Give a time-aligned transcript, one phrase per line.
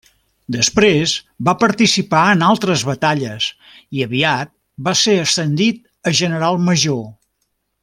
[0.53, 1.11] Després
[1.49, 3.51] va participar en altres batalles
[3.99, 4.53] i aviat
[4.89, 7.03] va ser ascendit a general major.